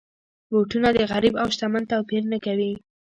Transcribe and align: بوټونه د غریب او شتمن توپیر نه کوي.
بوټونه 0.49 0.89
د 0.97 0.99
غریب 1.11 1.33
او 1.41 1.47
شتمن 1.55 1.83
توپیر 1.91 2.23
نه 2.31 2.37
کوي. 2.45 2.73